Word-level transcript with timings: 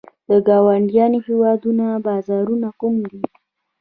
د 0.29 0.31
ګاونډیو 0.47 1.23
هیوادونو 1.27 1.85
بازارونه 2.05 2.69
کوم 2.79 2.95
دي؟ 3.09 3.23